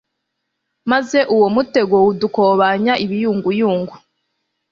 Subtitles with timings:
[0.91, 3.95] maze uwo mutego udukobanya ibiyunguyungu